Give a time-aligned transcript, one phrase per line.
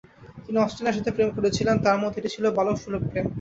[0.45, 3.25] তিনি অস্টিনের সাথে প্রেম করেছিলেন, তার মতে এটি ছিল বালকসুলভ প্রেম।